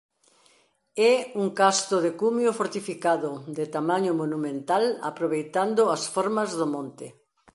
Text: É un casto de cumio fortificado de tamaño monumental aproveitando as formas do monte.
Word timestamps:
É 1.11 1.13
un 1.41 1.47
casto 1.61 1.95
de 2.05 2.11
cumio 2.21 2.51
fortificado 2.59 3.31
de 3.57 3.65
tamaño 3.75 4.11
monumental 4.21 4.83
aproveitando 5.11 5.81
as 5.95 6.03
formas 6.13 6.49
do 6.59 6.67
monte. 6.75 7.07